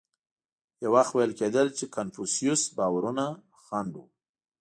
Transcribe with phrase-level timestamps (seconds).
[0.83, 3.25] یو وخت ویل کېدل چې کنفوسیوس باورونه
[3.65, 4.05] خنډ و.